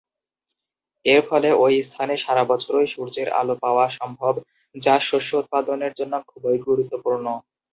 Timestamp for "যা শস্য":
4.75-5.31